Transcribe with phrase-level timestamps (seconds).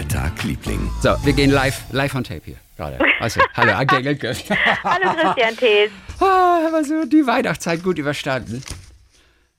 [0.00, 0.90] Ihr Tag, Liebling.
[1.02, 2.98] So, wir gehen live, live on tape hier gerade.
[3.20, 4.32] Also, hallo, Anke Gelke.
[4.82, 5.90] Hallo Christian Thees.
[6.20, 8.62] Ah, haben wir so die Weihnachtszeit gut überstanden.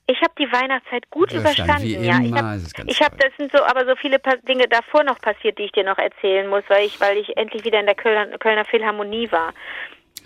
[0.08, 2.02] Ich habe die Weihnachtszeit gut Überstanden, überstanden.
[2.02, 3.28] wie ja, immer, ich das habe, toll.
[3.28, 5.98] das sind so, aber so viele Pa- Dinge davor noch passiert, die ich dir noch
[5.98, 9.52] erzählen muss, weil ich, weil ich endlich wieder in der Kölner, Kölner Philharmonie war.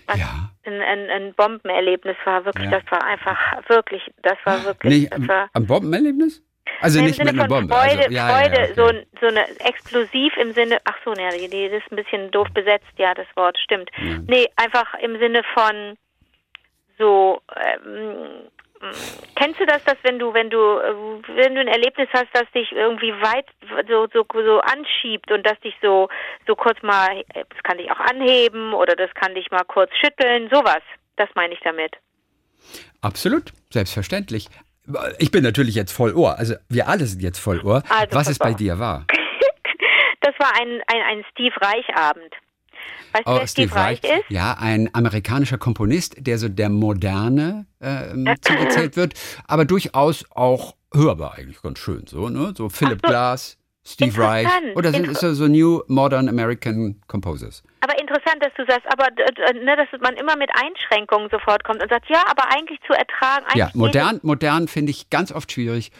[0.07, 0.49] Was Ja.
[0.65, 2.79] ein, ein, ein Bombenerlebnis war wirklich, Ja.
[2.79, 3.37] das war einfach
[3.69, 6.41] wirklich, das war wirklich, Nicht das am, war am Bombenerlebnis?
[6.81, 7.73] Also Im nicht Sinne mit einer von Bombe.
[7.75, 8.97] Freude, also, ja, Freude, ja, ja, so, okay.
[8.97, 12.47] ein- so eine explosiv im Sinne, ach so, ne, die, die ist ein bisschen doof
[12.53, 13.89] besetzt, ja, das Wort stimmt.
[13.97, 14.17] Ja.
[14.27, 15.97] Nee, einfach im Sinne von
[16.99, 18.49] so, ähm,
[19.35, 20.93] kennst du das, dass wenn du, wenn du, äh,
[21.35, 23.45] wenn du ein Erlebnis hast, das dich irgendwie weit
[23.87, 26.09] so, so, so anschiebt und das dich so,
[26.45, 29.91] so kurz mal, äh, das kann dich auch anheben oder das kann dich mal kurz
[29.99, 30.81] schütteln, sowas.
[31.15, 31.93] Das meine ich damit.
[33.01, 34.47] Absolut, selbstverständlich.
[35.19, 36.37] Ich bin natürlich jetzt voll Ohr.
[36.37, 37.83] Also wir alle sind jetzt voll Ohr.
[37.89, 39.05] Also, was es bei dir war.
[40.21, 42.33] Das war ein, ein, ein Steve Reich Abend.
[43.13, 44.29] Weißt du, Oh, wer Steve, Reich ist?
[44.29, 49.13] Ja, ein amerikanischer Komponist, der so der Moderne ähm, zugezählt wird,
[49.47, 52.53] aber durchaus auch hörbar eigentlich ganz schön so, ne?
[52.57, 53.07] So Philip so.
[53.07, 53.56] Glass,
[53.87, 57.63] Steve Reich oder sind Inter- ist so New Modern American Composers.
[57.79, 59.07] Aber interessant, dass du sagst, aber
[59.53, 63.45] ne, dass man immer mit Einschränkungen sofort kommt und sagt, ja, aber eigentlich zu ertragen.
[63.45, 65.91] Eigentlich Ja, modern, modern finde ich ganz oft schwierig.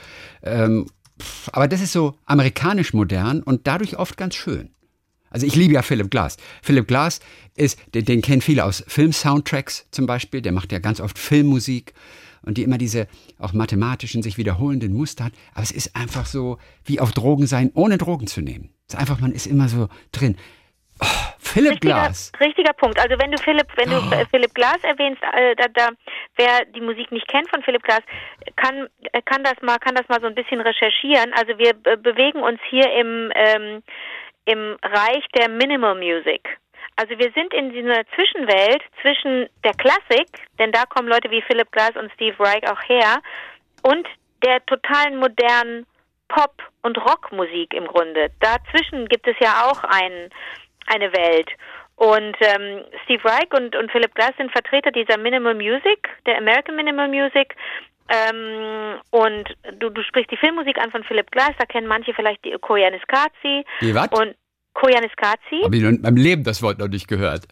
[0.43, 0.87] Ähm,
[1.21, 4.73] pff, aber das ist so amerikanisch modern und dadurch oft ganz schön.
[5.29, 6.37] Also ich liebe ja Philip Glass.
[6.61, 7.19] Philip Glass
[7.55, 10.41] ist, den, den kennen viele aus Film-Soundtracks zum Beispiel.
[10.41, 11.93] Der macht ja ganz oft Filmmusik
[12.43, 13.07] und die immer diese
[13.39, 15.33] auch mathematischen, sich wiederholenden Muster hat.
[15.53, 18.73] Aber es ist einfach so wie auf Drogen sein, ohne Drogen zu nehmen.
[18.87, 20.37] Es ist einfach, man ist immer so drin.
[20.99, 21.05] Oh,
[21.37, 22.31] Philip Richtiger, Glass.
[22.39, 22.99] richtiger Punkt.
[22.99, 24.11] Also wenn du Philipp, wenn du Oh.
[24.15, 25.89] äh, Philipp Glass erwähnst, äh, da, da,
[26.35, 28.01] wer die Musik nicht kennt von Philipp Glass,
[28.55, 31.31] kann äh, kann das mal kann das mal so ein bisschen recherchieren.
[31.33, 33.83] Also wir be bewegen uns hier im ähm,
[34.45, 36.41] im Reich der Minimal Music.
[36.97, 40.27] Also wir sind in dieser Zwischenwelt zwischen der Klassik,
[40.59, 43.21] denn da kommen Leute wie Philip Glass und Steve Reich auch her,
[43.83, 44.07] und
[44.43, 45.85] der totalen modernen
[46.27, 48.31] Pop- und Rockmusik im Grunde.
[48.39, 50.29] Dazwischen gibt es ja auch ein,
[50.87, 51.49] eine Welt.
[51.95, 56.75] Und ähm, Steve Reich und, und Philip Glass sind Vertreter dieser Minimal Music, der American
[56.75, 57.55] Minimal Music.
[58.09, 62.43] Ähm, und du, du sprichst die Filmmusik an von Philip Glass, da kennen manche vielleicht
[62.45, 63.65] die Koyaanisqatsi.
[63.81, 64.07] Die was?
[64.09, 64.35] Und
[64.77, 65.63] Koyaanisqatsi.
[65.63, 67.47] Habe ich in meinem Leben das Wort noch nicht gehört.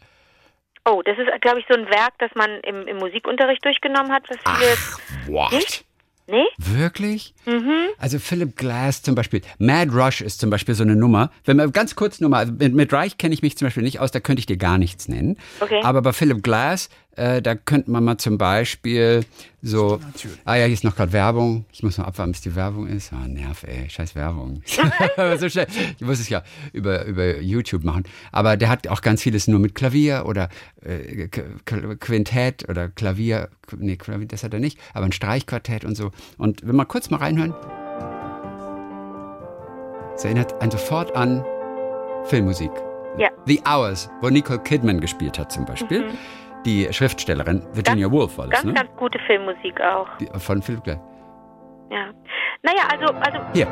[0.87, 4.23] Oh, das ist, glaube ich, so ein Werk, das man im, im Musikunterricht durchgenommen hat,
[4.29, 4.71] was viele.
[4.75, 5.51] Ach, what?
[5.51, 5.85] Nicht?
[6.27, 6.45] Nee?
[6.57, 7.35] Wirklich?
[7.45, 7.87] Mhm.
[7.99, 9.41] Also Philip Glass zum Beispiel.
[9.59, 11.29] Mad Rush ist zum Beispiel so eine Nummer.
[11.43, 13.99] Wenn man ganz kurz nur mal, mit, mit Reich kenne ich mich zum Beispiel nicht
[13.99, 15.37] aus, da könnte ich dir gar nichts nennen.
[15.59, 15.81] Okay.
[15.83, 19.23] Aber bei Philip Glass, äh, da könnte man mal zum Beispiel
[19.61, 19.99] so.
[20.45, 21.65] Ah ja, hier ist noch gerade Werbung.
[21.71, 23.11] Ich muss mal abwarten, bis die Werbung ist.
[23.13, 24.61] Ah, Nerv, ey, scheiß Werbung.
[25.39, 25.67] so schnell.
[25.97, 26.43] Ich muss es ja
[26.73, 28.03] über, über YouTube machen.
[28.31, 30.49] Aber der hat auch ganz vieles nur mit Klavier oder
[30.83, 33.49] äh, Qu- Qu- Quintett oder Klavier.
[33.77, 36.11] Nee, Klavier, das hat er nicht, aber ein Streichquartett und so.
[36.37, 37.53] Und wenn wir kurz mal reinhören.
[40.15, 41.43] Es erinnert einen sofort an
[42.25, 42.71] Filmmusik.
[43.17, 43.29] Ja.
[43.45, 46.05] The Hours, wo Nicole Kidman gespielt hat zum Beispiel.
[46.65, 48.61] Die Schriftstellerin Virginia Woolf war das.
[48.61, 48.73] Ganz, ne?
[48.73, 50.07] ganz gute Filmmusik auch.
[50.19, 50.97] Die, von Philip Glass.
[51.91, 52.09] Ja.
[52.63, 53.67] Naja, also, also Hier.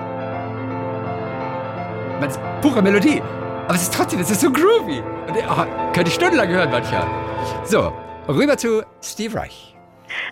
[2.22, 3.22] Das ist pure Melodie.
[3.66, 5.00] Aber es ist trotzdem, es ist so groovy.
[5.00, 7.08] Und, oh, könnte ich stundenlang hören manchmal.
[7.64, 7.92] So,
[8.28, 9.76] rüber zu Steve Reich.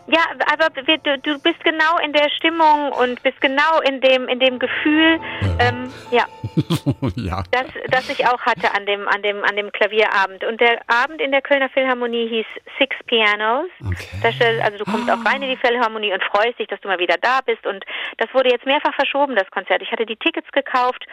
[0.08, 0.22] Ja,
[0.52, 4.60] aber du, du bist genau in der Stimmung und bist genau in dem in dem
[4.60, 5.20] Gefühl,
[5.60, 6.26] ähm, ja,
[7.16, 7.44] ja.
[7.52, 10.44] das, das ich auch hatte an dem an dem an dem Klavierabend.
[10.44, 12.46] Und der Abend in der Kölner Philharmonie hieß
[12.78, 13.70] Six Pianos.
[13.86, 14.08] Okay.
[14.22, 16.88] Da stell, also du kommst auch rein in die Philharmonie und freust dich, dass du
[16.88, 17.66] mal wieder da bist.
[17.66, 17.84] Und
[18.18, 19.82] das wurde jetzt mehrfach verschoben, das Konzert.
[19.82, 21.06] Ich hatte die Tickets gekauft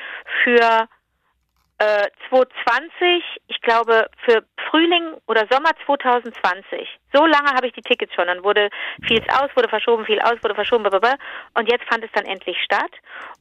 [0.42, 0.88] für
[1.78, 6.88] äh, 2020, ich glaube für Frühling oder Sommer 2020.
[7.12, 8.26] So lange habe ich die Tickets schon.
[8.26, 8.68] Dann wurde
[9.06, 11.16] viel aus, wurde verschoben, viel aus, wurde verschoben, blablabla.
[11.54, 12.90] und jetzt fand es dann endlich statt.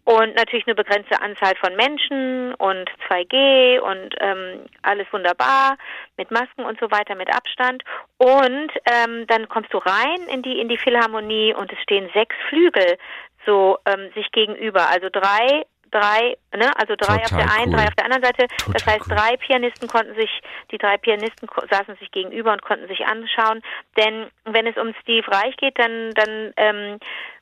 [0.06, 5.78] Und natürlich eine begrenzte Anzahl von Menschen und 2G und ähm, alles wunderbar
[6.16, 7.84] mit Masken und so weiter, mit Abstand.
[8.17, 12.35] Und ähm, dann kommst du rein in die in die Philharmonie und es stehen sechs
[12.50, 12.97] Flügel
[13.46, 17.78] so ähm, sich gegenüber, also drei drei, ne, also drei auf Total der einen, cool.
[17.78, 18.47] drei auf der anderen Seite.
[18.47, 19.16] das Total heißt, cool.
[19.16, 20.41] drei Pianisten konnten sich,
[20.72, 23.61] die drei Pianisten saßen sich gegenüber und konnten sich anschauen.
[23.97, 26.99] Denn wenn es um Steve Reich geht, dann, dann ähm,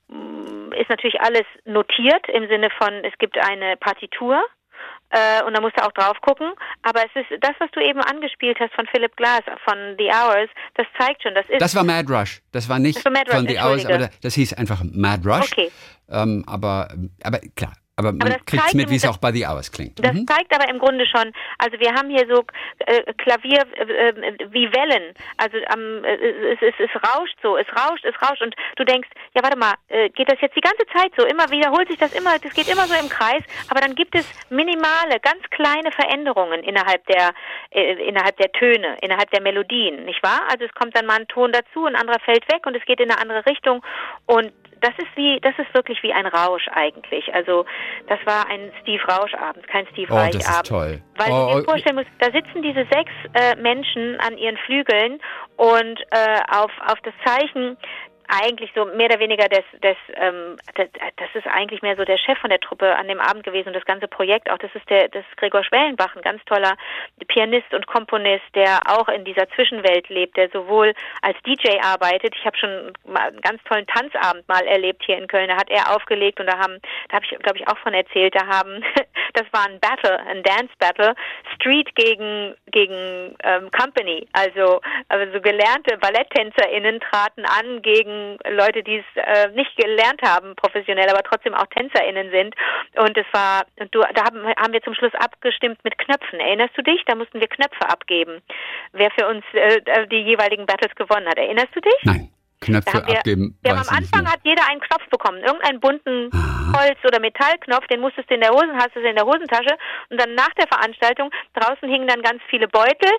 [0.09, 4.43] m, ist natürlich alles notiert im Sinne von, es gibt eine Partitur.
[5.09, 6.51] Äh, und da musst du auch drauf gucken.
[6.81, 10.49] Aber es ist das, was du eben angespielt hast von Philip Glass, von The Hours,
[10.73, 12.41] das zeigt schon, das ist Das war Mad Rush.
[12.51, 15.51] Das war nicht Das war Rush, von The Hours, aber das hieß einfach Mad Rush.
[15.51, 15.71] Okay.
[16.09, 16.89] Ähm, aber,
[17.23, 20.03] aber klar, Aber man Aber kriegt mit, wie es auch bei The Hours klingt.
[20.03, 20.27] Das Mhm.
[20.27, 22.43] zeigt aber im Grunde schon, also wir haben hier so
[22.79, 26.15] äh, Klavier äh, äh, wie Wellen, also am, äh,
[26.53, 29.75] es, es, es rauscht so, es rauscht, es rauscht und du denkst, ja warte mal,
[29.87, 32.67] äh, geht das jetzt die ganze Zeit so, immer wiederholt sich das immer, das geht
[32.67, 37.31] immer so im Kreis, aber dann gibt es minimale, ganz kleine Veränderungen innerhalb der
[37.71, 40.41] äh, innerhalb der Töne, innerhalb der Melodien, nicht wahr?
[40.51, 42.99] Also es kommt dann mal ein Ton dazu, ein anderer fällt weg und es geht
[42.99, 43.83] in eine andere Richtung
[44.25, 44.51] und
[44.81, 47.33] das ist wie, das ist wirklich wie ein Rausch eigentlich.
[47.33, 47.65] Also
[48.07, 50.63] das war ein Steve Rausch-Abend, kein Steve Oh, das Reich-Abend.
[50.63, 51.01] ist toll.
[51.17, 54.57] Weil Oh, du oh, dir vorstellen musst, da sitzen diese sechs äh, Menschen an ihren
[54.57, 55.19] Flügeln
[55.57, 57.77] und äh, auf, auf das Zeichen
[58.27, 60.87] eigentlich so mehr oder weniger des, des ähm, das,
[61.17, 63.73] das ist eigentlich mehr so der Chef von der Truppe an dem Abend gewesen und
[63.73, 66.75] das ganze Projekt auch, das ist der das ist Gregor Schwellenbach, ein ganz toller
[67.27, 72.45] Pianist und Komponist, der auch in dieser Zwischenwelt lebt, der sowohl als DJ arbeitet, ich
[72.45, 75.95] habe schon mal einen ganz tollen Tanzabend mal erlebt hier in Köln, da hat er
[75.95, 76.79] aufgelegt und da haben,
[77.09, 78.83] da habe ich glaube ich auch von erzählt, da haben,
[79.33, 81.15] das war ein Battle, ein Dance Battle,
[81.55, 88.14] Street gegen gegen ähm, Company, also also gelernte BalletttänzerInnen traten an gegen
[88.49, 92.55] Leute, die es äh, nicht gelernt haben professionell, aber trotzdem auch TänzerInnen sind
[92.95, 96.39] und es war, du, da haben, haben wir zum Schluss abgestimmt mit Knöpfen.
[96.39, 97.03] Erinnerst du dich?
[97.05, 98.41] Da mussten wir Knöpfe abgeben,
[98.93, 101.37] wer für uns äh, die jeweiligen Battles gewonnen hat.
[101.37, 101.99] Erinnerst du dich?
[102.03, 102.29] Nein,
[102.65, 103.57] Knöpfe haben wir, abgeben.
[103.61, 106.79] wir am Anfang hat jeder einen Knopf bekommen, irgendeinen bunten Aha.
[106.79, 109.77] Holz- oder Metallknopf, den musstest du in der Hosen, hast du in der Hosentasche.
[110.09, 113.11] Und dann nach der Veranstaltung draußen hingen dann ganz viele Beutel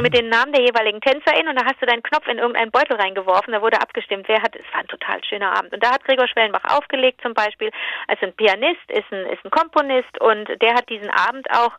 [0.00, 2.96] mit den Namen der jeweiligen TänzerInnen und da hast du deinen Knopf in irgendeinen Beutel
[2.96, 5.72] reingeworfen, da wurde abgestimmt, wer hat, es war ein total schöner Abend.
[5.72, 7.70] Und da hat Gregor Schwellenbach aufgelegt zum Beispiel,
[8.08, 10.20] als ein Pianist, ist ein, ist ein Komponist.
[10.20, 11.72] Und der hat diesen Abend auch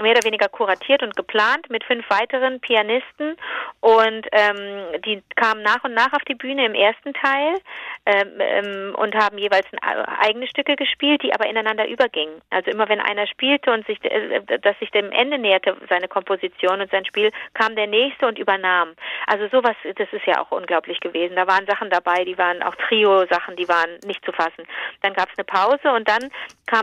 [0.00, 3.36] mehr oder weniger kuratiert und geplant mit fünf weiteren Pianisten.
[3.80, 7.58] Und ähm, die kamen nach und nach auf die Bühne im ersten Teil
[8.06, 9.78] ähm, ähm, und haben jeweils ein,
[10.20, 12.40] eigene Stücke gespielt, die aber ineinander übergingen.
[12.50, 16.80] Also immer wenn einer spielte und sich, äh, dass sich dem Ende näherte, seine Komposition
[16.80, 18.94] und sein Spiel, kam der nächste und übernahm.
[19.26, 21.36] Also sowas, das ist ja auch unglaublich gewesen.
[21.36, 24.66] Da waren Sachen dabei, die waren auch Trio-Sachen, die waren nicht zu fassen.
[25.02, 26.30] Dann gab es eine Pause und dann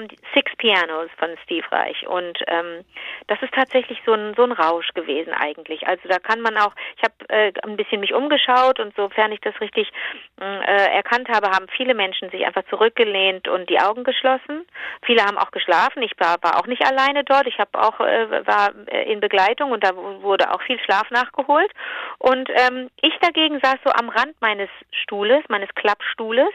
[0.07, 2.85] die Six Pianos von Steve Reich und ähm,
[3.27, 5.87] das ist tatsächlich so ein so ein Rausch gewesen eigentlich.
[5.87, 9.39] Also da kann man auch, ich habe äh, ein bisschen mich umgeschaut und sofern ich
[9.41, 9.78] das richtig
[10.39, 14.65] äh, erkannt habe, haben viele Menschen sich einfach zurückgelehnt und die Augen geschlossen.
[15.05, 16.01] Viele haben auch geschlafen.
[16.01, 17.47] Ich war, war auch nicht alleine dort.
[17.47, 21.71] Ich habe auch äh, war äh, in Begleitung und da wurde auch viel Schlaf nachgeholt.
[22.17, 26.53] Und ähm, ich dagegen saß so am Rand meines Stuhles, meines Klappstuhles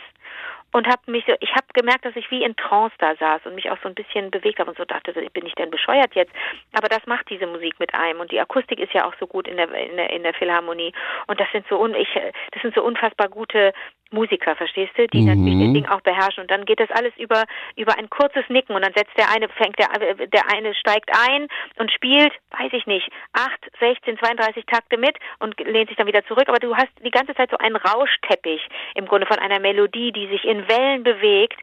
[0.75, 3.55] und habe mich so, ich habe gemerkt, dass ich wie in Trance da saß und
[3.55, 6.33] mich auch so ein bisschen bewegt habe und so dachte, bin ich denn bescheuert jetzt?
[6.73, 9.47] Aber das macht diese Musik mit einem und die Akustik ist ja auch so gut
[9.47, 10.93] in der in der, in der Philharmonie
[11.29, 12.09] und das sind so un, ich,
[12.51, 13.73] das sind so unfassbar gute
[14.11, 15.27] Musiker, verstehst du, die Mhm.
[15.27, 17.45] natürlich das Ding auch beherrschen und dann geht das alles über
[17.77, 19.89] über ein kurzes Nicken und dann setzt der eine fängt der
[20.27, 21.49] der eine steigt ein
[21.79, 26.25] und spielt, weiß ich nicht, 8, 16, 32 Takte mit und lehnt sich dann wieder
[26.27, 28.63] zurück, aber du hast die ganze Zeit so einen Rauschteppich
[28.95, 31.61] im Grunde von einer Melodie, die sich in Wellen bewegt.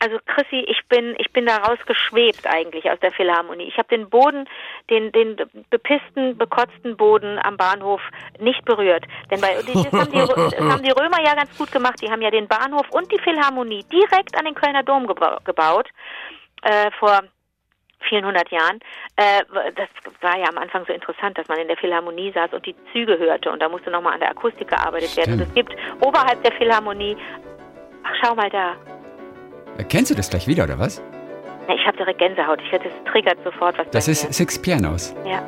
[0.00, 3.64] Also Chrissy, ich bin ich bin da rausgeschwebt eigentlich aus der Philharmonie.
[3.64, 4.48] Ich habe den Boden,
[4.90, 5.36] den den
[5.70, 8.00] bepissten, bekotzten Boden am Bahnhof
[8.38, 10.18] nicht berührt, denn bei das haben, die,
[10.56, 12.00] das haben die Römer ja ganz gut gemacht.
[12.00, 15.88] Die haben ja den Bahnhof und die Philharmonie direkt an den Kölner Dom geba gebaut
[16.62, 17.22] äh, vor
[18.08, 18.78] vielen hundert Jahren.
[19.16, 19.42] Äh,
[19.74, 19.88] das
[20.20, 23.18] war ja am Anfang so interessant, dass man in der Philharmonie saß und die Züge
[23.18, 25.34] hörte und da musste nochmal an der Akustik gearbeitet werden.
[25.34, 27.16] Und es gibt oberhalb der Philharmonie,
[28.04, 28.76] ach schau mal da,
[29.88, 31.02] Kennst du das gleich wieder, oder was?
[31.68, 32.60] Ich habe direkt Gänsehaut.
[32.62, 33.88] Ich hätte es triggert sofort was.
[33.90, 35.14] Das ist Six Pianos.
[35.22, 35.32] mir.
[35.32, 35.42] Ja.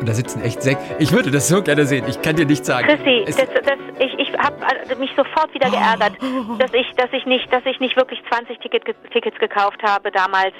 [0.00, 0.80] Und da sitzen echt sechs.
[0.98, 2.06] Ich würde das so gerne sehen.
[2.08, 2.86] Ich kann dir nicht sagen.
[2.88, 6.16] Chrissy, das, das, ich, ich habe mich sofort wieder geärgert,
[6.58, 10.54] dass ich, dass ich nicht, dass ich nicht wirklich 20 Ticket, Tickets gekauft habe damals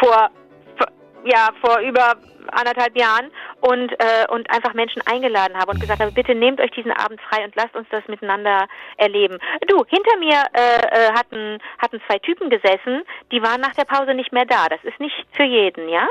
[0.00, 0.30] vor,
[0.76, 0.88] vor
[1.24, 2.16] ja vor über
[2.50, 3.30] anderthalb Jahren
[3.62, 7.20] und äh, und einfach Menschen eingeladen habe und gesagt habe, bitte nehmt euch diesen Abend
[7.22, 8.66] frei und lasst uns das miteinander
[8.96, 9.38] erleben.
[9.68, 14.14] Du, hinter mir äh, äh, hatten hatten zwei Typen gesessen, die waren nach der Pause
[14.14, 14.66] nicht mehr da.
[14.68, 16.06] Das ist nicht für jeden, ja?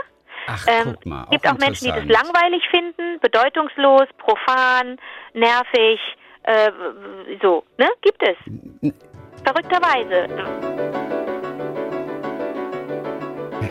[0.48, 1.28] Ach, Ähm, guck mal.
[1.30, 4.98] gibt auch Menschen, die das langweilig finden, bedeutungslos, profan,
[5.34, 6.00] nervig,
[6.44, 6.72] äh,
[7.42, 7.90] so, ne?
[8.02, 8.38] Gibt es.
[9.44, 10.28] Verrückterweise.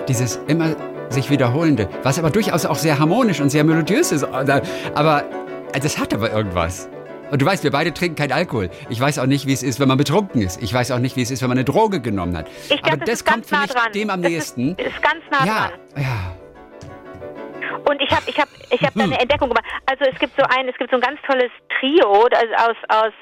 [0.06, 0.74] Dieses immer
[1.10, 4.24] sich wiederholende, was aber durchaus auch sehr harmonisch und sehr melodiös ist.
[4.24, 5.24] Aber
[5.72, 6.88] also das hat aber irgendwas.
[7.30, 8.70] Und du weißt, wir beide trinken keinen Alkohol.
[8.88, 10.60] Ich weiß auch nicht, wie es ist, wenn man betrunken ist.
[10.62, 12.48] Ich weiß auch nicht, wie es ist, wenn man eine Droge genommen hat.
[12.64, 13.92] Ich aber glaube, das das, kommt für nah mich dran.
[13.92, 14.70] dem am das nächsten.
[14.70, 15.80] Ist, ist ganz nah ja, dran.
[15.96, 16.36] ja.
[17.88, 19.64] Und ich habe ich hab, ich hab da eine Entdeckung gemacht.
[19.86, 23.12] Also es gibt so ein, es gibt so ein ganz tolles Trio also aus, aus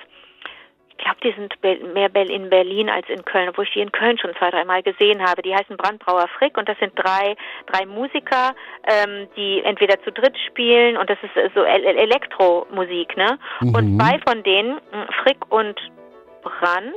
[0.98, 4.18] ich glaube, die sind mehr in Berlin als in Köln, obwohl ich die in Köln
[4.18, 5.42] schon zwei, dreimal gesehen habe.
[5.42, 7.36] Die heißen Brandbrauer Frick und das sind drei,
[7.66, 13.38] drei Musiker, ähm, die entweder zu dritt spielen und das ist äh, so Elektromusik, ne?
[13.60, 13.74] Mhm.
[13.74, 14.80] Und zwei von denen,
[15.22, 15.78] Frick und
[16.42, 16.94] Brandt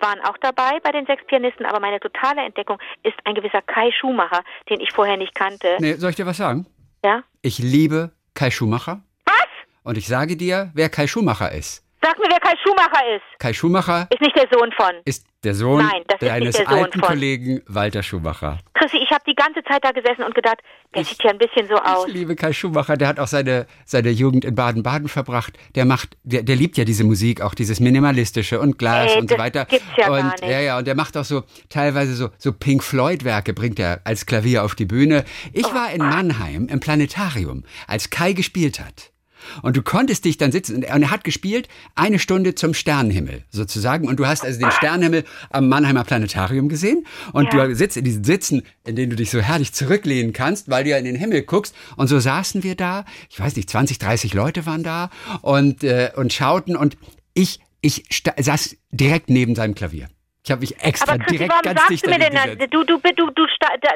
[0.00, 3.90] waren auch dabei bei den sechs Pianisten, aber meine totale Entdeckung ist ein gewisser Kai
[3.92, 5.76] Schumacher, den ich vorher nicht kannte.
[5.78, 6.66] Nee, soll ich dir was sagen?
[7.04, 7.22] Ja?
[7.42, 9.02] Ich liebe Kai Schumacher.
[9.26, 9.46] Was?
[9.84, 11.84] Und ich sage dir, wer Kai Schumacher ist.
[12.02, 13.38] Sag mir, wer Schumacher ist.
[13.38, 14.92] Kai Schumacher ist nicht der Sohn von.
[15.04, 17.08] Ist der Sohn Nein, das deines ist alten von.
[17.08, 18.58] Kollegen Walter Schumacher.
[18.74, 20.58] Chrissy, ich habe die ganze Zeit da gesessen und gedacht,
[20.94, 22.08] der ich, sieht ja ein bisschen so aus.
[22.08, 25.58] Ich liebe Kai Schumacher, der hat auch seine, seine Jugend in Baden-Baden verbracht.
[25.74, 29.30] Der macht, der, der liebt ja diese Musik, auch dieses Minimalistische und Glas Ey, und
[29.30, 29.66] so weiter.
[29.66, 30.44] Gibt's ja und, gar nicht.
[30.44, 34.24] Ja, ja, und der macht auch so teilweise so, so Pink Floyd-Werke, bringt er als
[34.24, 35.24] Klavier auf die Bühne.
[35.52, 39.13] Ich oh, war in Mannheim im Planetarium, als Kai gespielt hat.
[39.62, 40.76] Und du konntest dich dann sitzen.
[40.76, 44.08] Und er hat gespielt eine Stunde zum Sternenhimmel sozusagen.
[44.08, 47.06] Und du hast also den Sternenhimmel am Mannheimer Planetarium gesehen.
[47.32, 47.66] Und ja.
[47.66, 50.90] du sitzt in diesen Sitzen, in denen du dich so herrlich zurücklehnen kannst, weil du
[50.90, 51.74] ja in den Himmel guckst.
[51.96, 53.04] Und so saßen wir da.
[53.30, 55.10] Ich weiß nicht, 20, 30 Leute waren da
[55.42, 56.76] und, äh, und schauten.
[56.76, 56.96] Und
[57.34, 58.04] ich, ich
[58.38, 60.08] saß direkt neben seinem Klavier.
[60.46, 62.74] Ich habe mich extra Aber direkt warum ganz sagst dicht du mir denn, gesetzt.
[62.74, 63.46] du, du, du, du, du,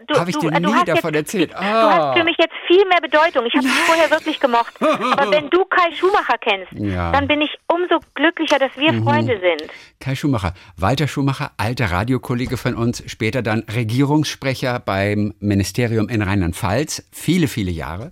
[0.07, 1.51] du Habe ich dir nie davon jetzt, erzählt?
[1.55, 1.61] Oh.
[1.61, 2.15] Du hast ah.
[2.17, 3.45] für mich jetzt viel mehr Bedeutung.
[3.45, 4.73] Ich habe dich vorher wirklich gemocht.
[4.81, 7.13] Aber wenn du Kai Schumacher kennst, ja.
[7.13, 9.05] dann bin ich umso glücklicher, dass wir mhm.
[9.05, 9.71] Freunde sind.
[10.01, 17.11] Kai Schumacher, Walter Schumacher, alter Radiokollege von uns, später dann Regierungssprecher beim Ministerium in Rheinland-Pfalz,
[17.13, 18.11] viele, viele Jahre.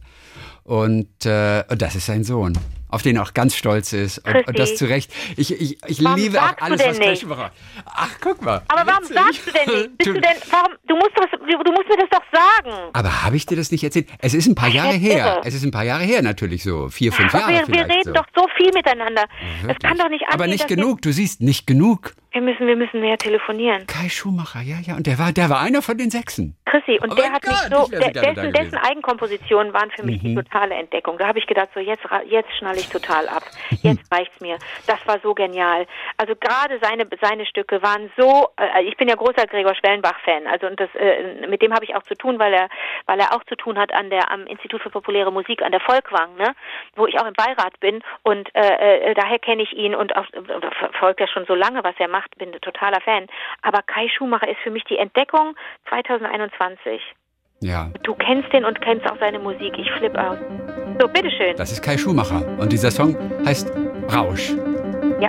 [0.63, 4.19] Und, äh, und das ist sein Sohn auf den er auch ganz stolz ist.
[4.19, 5.13] Und, und das zu Recht.
[5.37, 7.53] Ich, ich, ich liebe auch alles, was macht.
[7.85, 8.63] Ach, guck mal.
[8.69, 9.17] Aber warum witzig.
[9.17, 9.99] sagst du denn nicht?
[9.99, 12.91] Bist du denn, warum, du, musst das, du musst mir das doch sagen.
[12.93, 14.09] Aber habe ich dir das nicht erzählt?
[14.19, 15.41] Es ist ein paar Jahre her.
[15.45, 18.13] Es ist ein paar Jahre her natürlich, so vier, fünf Jahre wir, wir reden so.
[18.13, 19.25] doch so viel miteinander.
[19.67, 22.15] Das kann doch nicht angehen, Aber nicht genug, du siehst, nicht genug.
[22.33, 23.87] Wir müssen, wir müssen mehr telefonieren.
[23.87, 24.97] Kai Schumacher, ja, ja.
[24.97, 26.55] Und der war, der war einer von den Sechsen.
[26.67, 30.23] Chrissy, und oh der hat Gott, mich so, der, dessen, dessen Eigenkompositionen waren für mich
[30.23, 30.29] mhm.
[30.29, 31.17] die totale Entdeckung.
[31.17, 33.45] Da habe ich gedacht, so jetzt, jetzt schnalle ich total ab.
[33.83, 34.59] Jetzt reicht's mir.
[34.87, 35.87] Das war so genial.
[36.17, 40.47] Also gerade seine, seine Stücke waren so, äh, ich bin ja großer Gregor Schwellenbach-Fan.
[40.47, 42.69] Also und das, äh, mit dem habe ich auch zu tun, weil er,
[43.07, 45.81] weil er auch zu tun hat an der, am Institut für populäre Musik an der
[45.81, 46.55] Volkwang, ne?
[46.95, 48.03] Wo ich auch im Beirat bin.
[48.23, 50.27] Und äh, äh daher kenne ich ihn und auch,
[50.79, 53.27] verfolgt er schon so lange, was er macht bin ein totaler Fan.
[53.63, 55.57] Aber Kai Schumacher ist für mich die Entdeckung
[55.89, 57.01] 2021.
[57.61, 57.91] Ja.
[58.03, 59.79] Du kennst den und kennst auch seine Musik.
[59.79, 60.39] Ich flippe aus.
[61.01, 61.57] So, bitteschön.
[61.57, 62.47] Das ist Kai Schumacher.
[62.59, 63.17] Und dieser Song
[63.47, 63.73] heißt
[64.13, 64.53] Rausch.
[65.21, 65.29] Ja.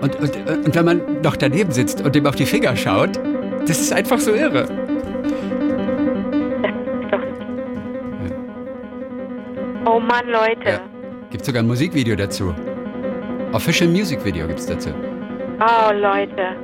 [0.00, 3.16] Und, und, und wenn man noch daneben sitzt und dem auf die Finger schaut,
[3.62, 4.87] das ist einfach so irre.
[9.98, 10.70] Oh Mann, Leute.
[10.70, 10.80] Ja.
[11.30, 12.54] Gibt sogar ein Musikvideo dazu.
[13.52, 14.90] Official Music Video gibt es dazu.
[15.58, 16.54] Oh, Leute.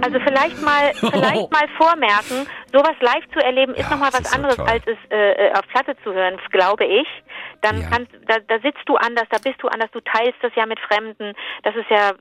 [0.00, 4.56] Also vielleicht mal, vielleicht mal vormerken, sowas live zu erleben ist ja, nochmal was anderes,
[4.56, 7.06] so als es äh, äh, auf Platte zu hören, glaube ich.
[7.60, 7.88] Dann ja.
[7.90, 10.80] kannst, da, da sitzt du anders, da bist du anders, du teilst das ja mit
[10.80, 11.34] Fremden.
[11.64, 12.12] Das ist ja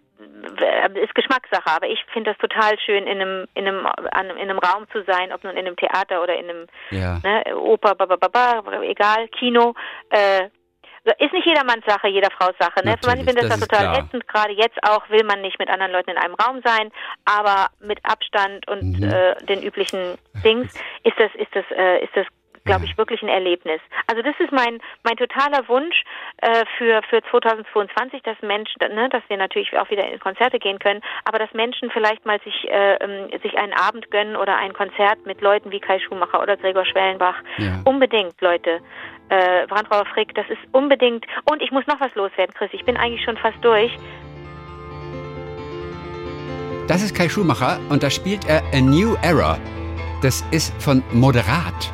[0.96, 3.88] ist Geschmackssache, aber ich finde das total schön, in einem, in einem,
[4.38, 7.20] in einem Raum zu sein, ob nun in einem Theater oder in einem ja.
[7.24, 9.74] ne, Oper, bababa, egal, Kino,
[10.10, 10.50] äh,
[11.18, 12.86] ist nicht jedermanns Sache, jeder Frau's Sache.
[12.86, 12.96] Ne?
[13.06, 14.00] Manche finden das, das total klar.
[14.00, 14.28] ätzend.
[14.28, 16.92] Gerade jetzt auch will man nicht mit anderen Leuten in einem Raum sein,
[17.26, 19.10] aber mit Abstand und mhm.
[19.10, 20.74] äh, den üblichen Dings
[21.04, 22.26] ist das, ist das, äh, ist das
[22.70, 23.82] glaube ich, wirklich ein Erlebnis.
[24.08, 26.04] Also das ist mein mein totaler Wunsch
[26.38, 30.80] äh, für für 2022, dass Menschen, ne, dass wir natürlich auch wieder in Konzerte gehen
[30.80, 34.74] können, aber dass Menschen vielleicht mal sich äh, ähm, sich einen Abend gönnen oder ein
[34.74, 37.36] Konzert mit Leuten wie Kai Schumacher oder Gregor Schwellenbach.
[37.58, 37.82] Ja.
[37.86, 38.82] Unbedingt, Leute
[39.30, 41.26] äh, Brandbrauer Frick, das ist unbedingt.
[41.50, 42.70] Und ich muss noch was loswerden, Chris.
[42.74, 43.92] Ich bin eigentlich schon fast durch.
[46.88, 49.60] Das ist Kai Schumacher und da spielt er A New Era.
[50.22, 51.94] Das ist von Moderat.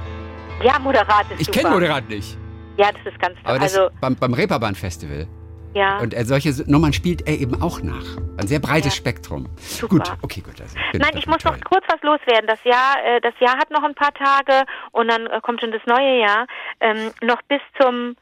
[0.66, 2.38] Ja, Moderat ist Ich kenne Moderat nicht.
[2.78, 5.28] Ja, das ist ganz Aber das also, beim, beim Reeperbahn Festival.
[5.76, 6.00] Ja.
[6.00, 8.18] Und er, solche Nummern spielt er eben auch nach.
[8.38, 8.98] Ein sehr breites ja.
[8.98, 9.48] Spektrum.
[9.58, 9.98] Super.
[9.98, 10.60] Gut, okay, gut.
[10.60, 12.48] Also, Nein, ich muss noch kurz was loswerden.
[12.48, 15.72] Das Jahr, äh, das Jahr hat noch ein paar Tage und dann äh, kommt schon
[15.72, 16.48] das neue Jahr.
[16.80, 18.16] Ähm, noch bis zum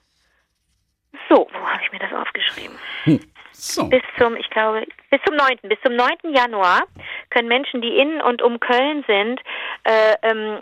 [1.30, 2.76] so, wo habe ich mir das aufgeschrieben?
[3.06, 3.20] Hm.
[3.54, 3.88] So.
[3.88, 5.60] Bis zum, ich glaube, bis zum 9.
[5.62, 6.10] Bis zum 9.
[6.36, 6.82] Januar
[7.30, 9.40] können Menschen, die in und um Köln sind
[9.84, 10.60] äh, ähm,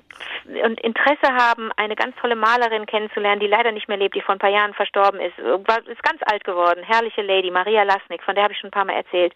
[0.65, 4.35] und Interesse haben, eine ganz tolle Malerin kennenzulernen, die leider nicht mehr lebt, die vor
[4.35, 8.35] ein paar Jahren verstorben ist, war, ist ganz alt geworden, herrliche Lady, Maria Lasnik, von
[8.35, 9.33] der habe ich schon ein paar Mal erzählt,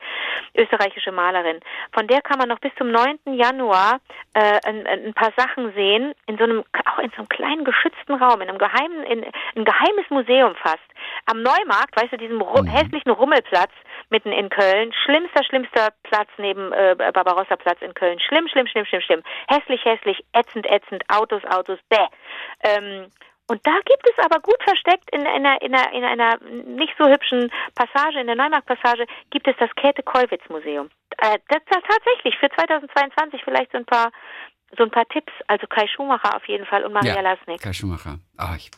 [0.54, 1.62] österreichische Malerin.
[1.94, 3.20] Von der kann man noch bis zum 9.
[3.36, 4.00] Januar
[4.34, 8.16] äh, ein, ein, paar Sachen sehen, in so einem, auch in so einem kleinen geschützten
[8.16, 10.80] Raum, in einem geheimen, in, ein geheimes Museum fast.
[11.26, 12.68] Am Neumarkt, weißt du, diesem ru mhm.
[12.68, 13.72] hässlichen Rummelplatz
[14.10, 19.02] mitten in Köln, schlimmster, schlimmster Platz neben äh, Barbarossa-Platz in Köln, schlimm, schlimm, schlimm, schlimm,
[19.02, 22.08] schlimm, hässlich, hässlich, ätzend, ätzend, Autos, Autos, bäh.
[22.64, 23.08] Ähm,
[23.48, 27.08] und da gibt es aber gut versteckt in einer, in einer, in einer nicht so
[27.08, 30.90] hübschen Passage, in der Neumarktpassage, gibt es das Käthe-Kollwitz-Museum.
[31.18, 34.12] Äh, das, das tatsächlich für 2022 vielleicht so ein paar
[34.78, 35.32] so ein paar Tipps.
[35.48, 37.62] Also Kai Schumacher auf jeden Fall und Maria ja, Lasnik.
[37.62, 38.20] Kai Schumacher.
[38.38, 38.72] Ah, ich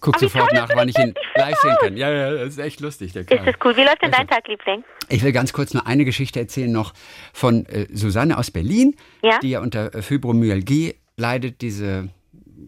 [0.00, 1.96] guck Aber sofort nach, wann ich ihn live sehen kann.
[1.96, 3.12] Ja, ja, das ist echt lustig.
[3.12, 3.22] Der.
[3.22, 3.76] Ist das cool?
[3.76, 4.84] Wie läuft denn dein Tag, Liebling?
[5.08, 6.94] Ich will ganz kurz nur eine Geschichte erzählen noch
[7.32, 9.38] von äh, Susanne aus Berlin, ja?
[9.40, 12.08] die ja unter äh, Fibromyalgie leidet, diese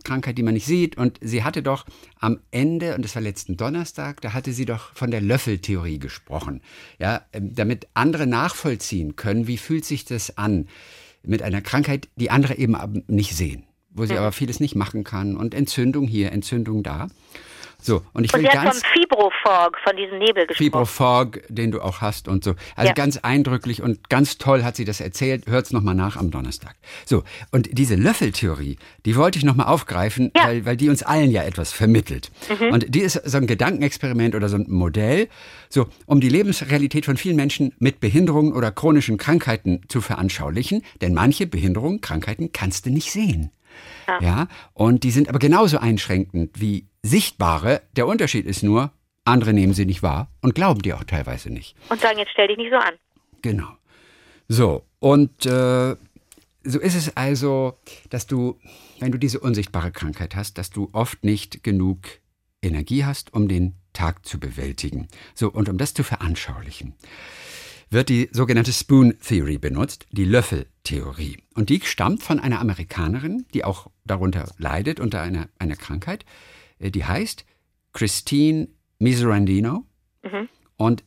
[0.05, 0.97] Krankheit, die man nicht sieht.
[0.97, 1.87] Und sie hatte doch
[2.19, 6.62] am Ende, und das war letzten Donnerstag, da hatte sie doch von der Löffeltheorie gesprochen.
[6.99, 10.69] Ja, ähm, damit andere nachvollziehen können, wie fühlt sich das an
[11.23, 14.21] mit einer Krankheit, die andere eben nicht sehen, wo sie mhm.
[14.21, 17.09] aber vieles nicht machen kann und Entzündung hier, Entzündung da.
[17.83, 20.65] So, und ich will und ganz vom Fibrofog, von diesem Nebel gesprochen.
[20.65, 22.55] Fibrofog, den du auch hast und so.
[22.77, 22.95] Also ja.
[22.95, 25.49] ganz eindrücklich und ganz toll hat sie das erzählt.
[25.49, 26.77] Hört's noch mal nach am Donnerstag.
[27.05, 30.45] So, und diese Löffeltheorie, die wollte ich noch mal aufgreifen, ja.
[30.45, 32.31] weil, weil die uns allen ja etwas vermittelt.
[32.61, 32.73] Mhm.
[32.73, 35.29] Und die ist so ein Gedankenexperiment oder so ein Modell,
[35.69, 40.85] so, um die Lebensrealität von vielen Menschen mit Behinderungen oder chronischen Krankheiten zu veranschaulichen.
[41.01, 43.51] Denn manche Behinderungen, Krankheiten kannst du nicht sehen.
[44.07, 44.21] Ja.
[44.21, 44.49] ja.
[44.75, 47.83] Und die sind aber genauso einschränkend wie sichtbare.
[47.97, 48.93] Der Unterschied ist nur,
[49.25, 51.76] andere nehmen sie nicht wahr und glauben die auch teilweise nicht.
[51.88, 52.95] Und sagen, jetzt stell dich nicht so an.
[53.43, 53.76] Genau.
[54.49, 55.97] So, und äh,
[56.64, 57.79] so ist es also,
[58.11, 58.59] dass du,
[58.99, 61.99] wenn du diese unsichtbare Krankheit hast, dass du oft nicht genug
[62.62, 65.09] Energie hast, um den Tag zu bewältigen.
[65.35, 66.95] So, und um das zu veranschaulichen
[67.93, 70.25] wird die sogenannte Spoon Theory benutzt, die
[70.83, 71.39] Löffeltheorie.
[71.55, 76.25] Und die stammt von einer Amerikanerin, die auch darunter leidet, unter einer, einer Krankheit,
[76.79, 77.45] äh, die heißt
[77.93, 79.85] Christine Miserandino.
[80.23, 80.49] Mhm.
[80.77, 81.05] Und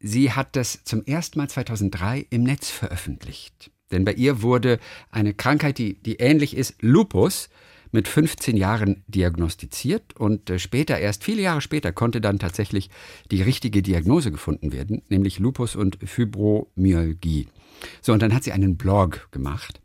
[0.00, 3.70] sie hat das zum ersten Mal 2003 im Netz veröffentlicht.
[3.90, 4.78] Denn bei ihr wurde
[5.10, 7.48] eine Krankheit, die, die ähnlich ist, Lupus,
[7.92, 12.90] mit 15 Jahren diagnostiziert und äh, später, erst viele Jahre später, konnte dann tatsächlich
[13.30, 17.48] die richtige Diagnose gefunden werden, nämlich Lupus und Fibromyalgie.
[18.00, 19.80] So, und dann hat sie einen Blog gemacht.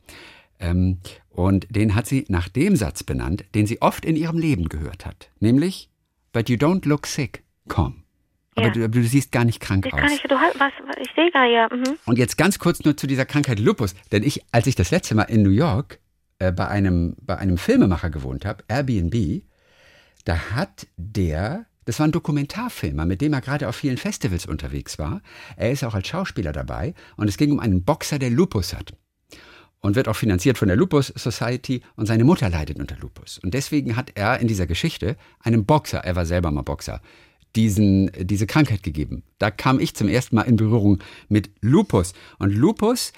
[0.59, 4.69] Ähm, und den hat sie nach dem Satz benannt, den sie oft in ihrem Leben
[4.69, 5.89] gehört hat, nämlich
[6.33, 8.03] But you don't look sick, komm.
[8.55, 8.73] Aber ja.
[8.73, 10.01] du, du, siehst gar nicht krank ich aus.
[10.01, 11.69] Nicht, du, was, ich sehe gar ja.
[11.71, 11.97] Mhm.
[12.05, 13.95] Und jetzt ganz kurz nur zu dieser Krankheit Lupus.
[14.11, 15.99] Denn ich, als ich das letzte Mal in New York
[16.41, 19.43] äh, bei, einem, bei einem Filmemacher gewohnt habe, Airbnb,
[20.25, 24.97] da hat der, das war ein Dokumentarfilmer, mit dem er gerade auf vielen Festivals unterwegs
[24.97, 25.21] war.
[25.55, 28.93] Er ist auch als Schauspieler dabei und es ging um einen Boxer, der Lupus hat.
[29.81, 33.39] Und wird auch finanziert von der Lupus Society und seine Mutter leidet unter Lupus.
[33.39, 37.01] Und deswegen hat er in dieser Geschichte einem Boxer, er war selber mal Boxer,
[37.55, 39.23] diesen, diese Krankheit gegeben.
[39.39, 40.99] Da kam ich zum ersten Mal in Berührung
[41.29, 42.13] mit Lupus.
[42.37, 43.11] Und Lupus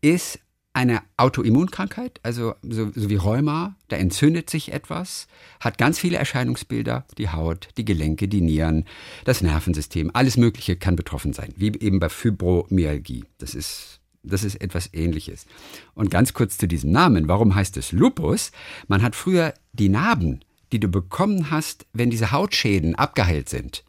[0.00, 0.40] ist
[0.78, 5.26] eine Autoimmunkrankheit, also so, so, wie Rheuma, da entzündet sich etwas,
[5.58, 8.84] hat ganz viele Erscheinungsbilder, die Haut, die Gelenke, die Nieren,
[9.24, 13.24] das Nervensystem, alles Mögliche kann betroffen sein, wie eben bei Fibromyalgie.
[13.38, 15.46] Das ist, das ist etwas Ähnliches.
[15.94, 18.52] Und ganz kurz zu diesem Namen, warum heißt es Lupus?
[18.86, 23.82] Man hat früher die Narben, die du bekommen hast, wenn diese Hautschäden abgeheilt sind.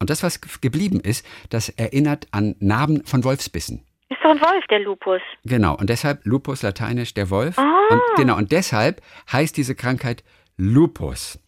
[0.00, 3.85] Und das, was geblieben ist, das erinnert an Narben von Wolfsbissen.
[4.08, 5.20] Ist doch ein Wolf, der Lupus.
[5.44, 7.58] Genau, und deshalb Lupus lateinisch der Wolf.
[7.58, 7.64] Ah.
[7.90, 10.22] Und, genau, und deshalb heißt diese Krankheit
[10.56, 11.40] Lupus.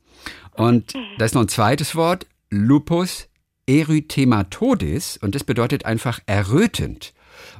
[0.54, 1.06] Und okay.
[1.18, 3.28] da ist noch ein zweites Wort, Lupus
[3.68, 7.12] erythematodis, und das bedeutet einfach errötend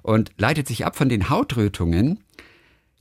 [0.03, 2.25] und leitet sich ab von den Hautrötungen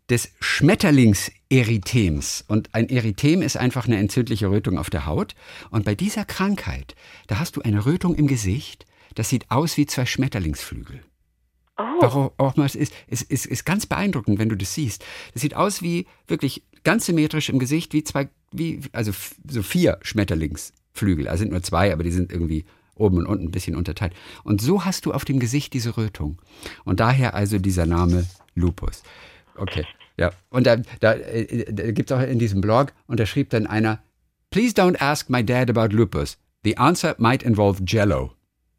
[0.10, 2.46] des Schmetterlingserythems.
[2.48, 5.36] Und ein Erythem ist einfach eine entzündliche Rötung auf der Haut.
[5.70, 6.96] Und bei dieser Krankheit,
[7.28, 11.02] da hast du eine Rötung im Gesicht, das sieht aus wie zwei Schmetterlingsflügel.
[11.78, 11.84] Oh.
[12.02, 15.06] Warum auch mal, es ist, es ist, ist ganz beeindruckend, wenn du das siehst.
[15.34, 19.12] Das sieht aus wie wirklich ganz symmetrisch im Gesicht, wie zwei, wie, also
[19.48, 21.28] so vier Schmetterlingsflügel.
[21.28, 24.14] Also sind nur zwei, aber die sind irgendwie oben und unten ein bisschen unterteilt.
[24.44, 26.42] Und so hast du auf dem Gesicht diese Rötung.
[26.84, 29.04] Und daher also dieser Name Lupus.
[29.56, 29.86] Okay,
[30.18, 30.32] ja.
[30.50, 33.68] Und da, da, äh, da gibt es auch in diesem Blog, und da schrieb dann
[33.68, 34.02] einer,
[34.50, 36.38] Please don't ask my dad about lupus.
[36.64, 38.34] The answer might involve jello.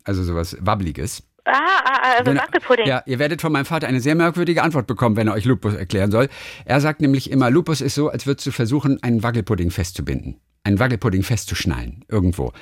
[0.05, 1.23] Also sowas Wabbliges.
[1.45, 2.87] Ah, also Wackelpudding.
[2.87, 5.75] Ja, ihr werdet von meinem Vater eine sehr merkwürdige Antwort bekommen, wenn er euch Lupus
[5.75, 6.29] erklären soll.
[6.65, 10.41] Er sagt nämlich immer, Lupus ist so, als würdest du versuchen, einen Wackelpudding festzubinden.
[10.65, 12.53] Einen Wackelpudding festzuschnallen, irgendwo.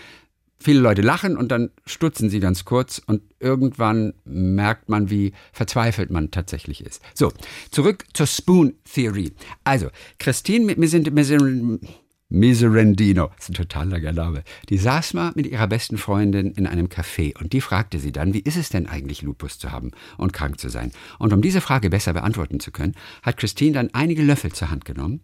[0.59, 6.11] Viele Leute lachen und dann stutzen sie ganz kurz und irgendwann merkt man, wie verzweifelt
[6.11, 7.03] man tatsächlich ist.
[7.15, 7.31] So,
[7.71, 9.33] zurück zur Spoon Theory.
[9.65, 11.81] Also, Christine, wir sind, wir sind
[12.29, 16.67] Miserendino, das ist ein total langer Name, die saß mal mit ihrer besten Freundin in
[16.67, 19.93] einem Café und die fragte sie dann, wie ist es denn eigentlich, Lupus zu haben
[20.17, 20.91] und krank zu sein?
[21.21, 24.85] Und um diese Frage besser beantworten zu können, hat Christine dann einige Löffel zur Hand
[24.85, 25.21] genommen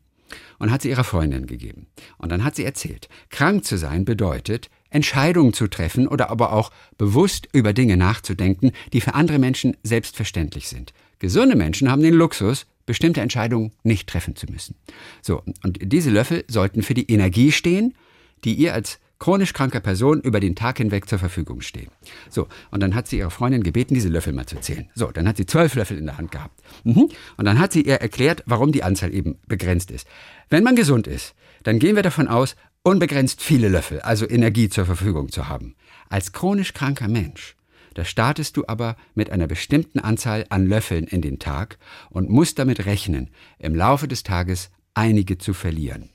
[0.61, 1.88] und hat sie ihrer Freundin gegeben.
[2.19, 6.71] Und dann hat sie erzählt, krank zu sein bedeutet, Entscheidungen zu treffen oder aber auch
[6.99, 10.93] bewusst über Dinge nachzudenken, die für andere Menschen selbstverständlich sind.
[11.19, 14.75] Gesunde Menschen haben den Luxus, bestimmte Entscheidungen nicht treffen zu müssen.
[15.21, 17.95] So, und diese Löffel sollten für die Energie stehen,
[18.45, 21.92] die ihr als chronisch kranker Person über den Tag hinweg zur Verfügung stehen.
[22.29, 24.90] So, und dann hat sie ihre Freundin gebeten, diese Löffel mal zu zählen.
[24.97, 26.61] So, dann hat sie zwölf Löffel in der Hand gehabt.
[26.83, 27.09] Mhm.
[27.37, 30.09] Und dann hat sie ihr erklärt, warum die Anzahl eben begrenzt ist.
[30.51, 34.87] Wenn man gesund ist, dann gehen wir davon aus, unbegrenzt viele Löffel, also Energie zur
[34.87, 35.77] Verfügung zu haben.
[36.09, 37.55] Als chronisch kranker Mensch
[37.94, 41.78] da startest du aber mit einer bestimmten Anzahl an Löffeln in den Tag
[42.11, 46.11] und musst damit rechnen, im Laufe des Tages einige zu verlieren.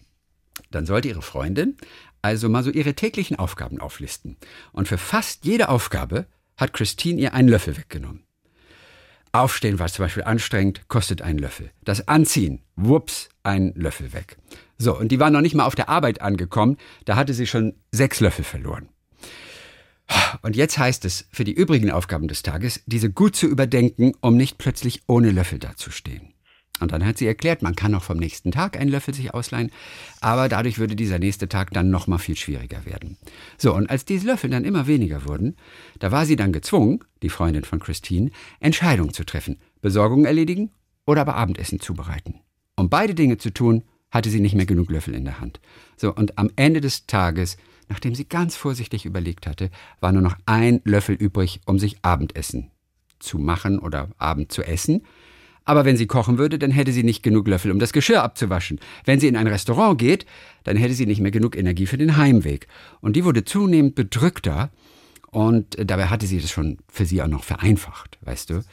[0.72, 1.78] Dann sollte Ihre Freundin
[2.22, 4.38] also mal so ihre täglichen Aufgaben auflisten.
[4.72, 8.24] Und für fast jede Aufgabe hat Christine ihr einen Löffel weggenommen.
[9.32, 11.72] Aufstehen war zum Beispiel anstrengend, kostet einen Löffel.
[11.84, 14.38] Das Anziehen, wups, ein Löffel weg.
[14.78, 17.76] So, und die war noch nicht mal auf der Arbeit angekommen, da hatte sie schon
[17.92, 18.90] sechs Löffel verloren.
[20.42, 24.38] Und jetzt heißt es, für die übrigen Aufgaben des Tages, diese gut zu überdenken, um
[24.38, 26.34] nicht plötzlich ohne Löffel dazustehen.
[26.80, 29.72] Und dann hat sie erklärt, man kann auch vom nächsten Tag einen Löffel sich ausleihen,
[30.22, 33.18] aber dadurch würde dieser nächste Tag dann noch mal viel schwieriger werden.
[33.58, 35.56] So, und als diese Löffel dann immer weniger wurden,
[36.00, 40.70] da war sie dann gezwungen, die Freundin von Christine, Entscheidungen zu treffen, Besorgungen erledigen
[41.06, 42.42] oder aber Abendessen zubereiten.
[42.76, 45.60] Um beide Dinge zu tun, hatte sie nicht mehr genug Löffel in der Hand.
[45.96, 47.58] So, und am Ende des Tages
[47.90, 49.70] Nachdem sie ganz vorsichtig überlegt hatte,
[50.00, 52.72] war nur noch ein Löffel übrig, um sich Abendessen
[53.20, 55.04] zu machen oder Abend zu essen.
[55.68, 58.80] Aber wenn sie kochen würde, dann hätte sie nicht genug Löffel, um das Geschirr abzuwaschen.
[59.04, 60.26] Wenn sie in ein Restaurant geht,
[60.64, 62.68] dann hätte sie nicht mehr genug Energie für den Heimweg.
[63.02, 64.72] Und die wurde zunehmend bedrückter.
[65.30, 68.64] Und dabei hatte sie das schon für sie auch noch vereinfacht, weißt du.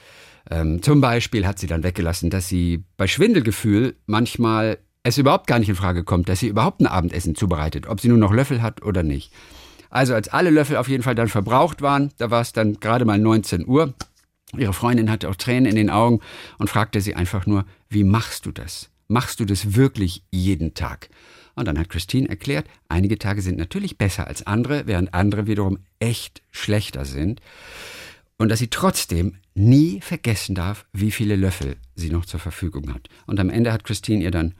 [0.50, 5.58] Ähm, zum Beispiel hat sie dann weggelassen, dass sie bei Schwindelgefühl manchmal es überhaupt gar
[5.58, 8.62] nicht in Frage kommt, dass sie überhaupt ein Abendessen zubereitet, ob sie nur noch Löffel
[8.62, 9.32] hat oder nicht.
[9.90, 13.04] Also als alle Löffel auf jeden Fall dann verbraucht waren, da war es dann gerade
[13.04, 13.94] mal 19 Uhr.
[14.56, 16.20] Ihre Freundin hatte auch Tränen in den Augen
[16.58, 18.90] und fragte sie einfach nur, wie machst du das?
[19.06, 21.10] Machst du das wirklich jeden Tag?
[21.54, 25.78] Und dann hat Christine erklärt, einige Tage sind natürlich besser als andere, während andere wiederum
[26.00, 27.40] echt schlechter sind.
[28.38, 33.08] Und dass sie trotzdem nie vergessen darf, wie viele Löffel sie noch zur Verfügung hat.
[33.26, 34.54] Und am Ende hat Christine ihr dann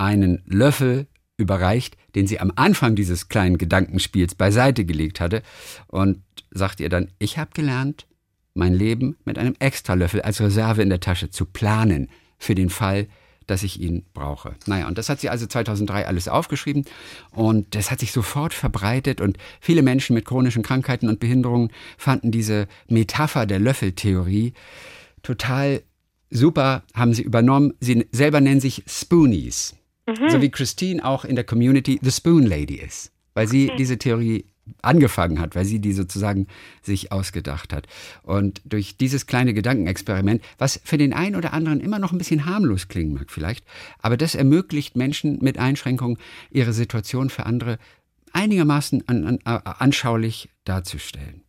[0.00, 5.42] einen Löffel überreicht, den sie am Anfang dieses kleinen Gedankenspiels beiseite gelegt hatte
[5.86, 8.06] und sagte ihr dann, ich habe gelernt,
[8.54, 12.08] mein Leben mit einem Extralöffel als Reserve in der Tasche zu planen,
[12.38, 13.06] für den Fall,
[13.46, 14.54] dass ich ihn brauche.
[14.66, 16.84] Naja, und das hat sie also 2003 alles aufgeschrieben
[17.32, 22.30] und das hat sich sofort verbreitet und viele Menschen mit chronischen Krankheiten und Behinderungen fanden
[22.30, 24.54] diese Metapher der Löffeltheorie
[25.22, 25.82] total
[26.30, 27.74] super, haben sie übernommen.
[27.80, 29.74] Sie selber nennen sich Spoonies.
[30.06, 30.30] Mhm.
[30.30, 33.76] So wie Christine auch in der Community The Spoon Lady ist, weil sie okay.
[33.76, 34.44] diese Theorie
[34.82, 36.46] angefangen hat, weil sie die sozusagen
[36.82, 37.86] sich ausgedacht hat.
[38.22, 42.46] Und durch dieses kleine Gedankenexperiment, was für den einen oder anderen immer noch ein bisschen
[42.46, 43.64] harmlos klingen mag vielleicht,
[43.98, 46.18] aber das ermöglicht Menschen mit Einschränkungen,
[46.50, 47.78] ihre Situation für andere
[48.32, 51.42] einigermaßen an, an, anschaulich darzustellen.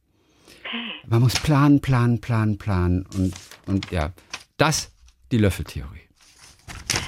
[1.08, 3.34] Man muss planen, planen, planen, planen und,
[3.66, 4.14] und ja,
[4.58, 4.92] das
[5.32, 6.11] die Löffeltheorie.